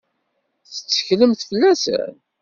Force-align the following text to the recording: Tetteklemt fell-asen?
Tetteklemt 0.71 1.41
fell-asen? 1.47 2.15